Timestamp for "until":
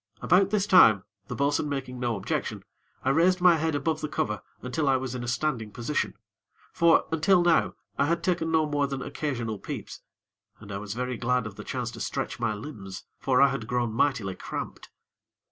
4.63-4.89, 7.11-7.43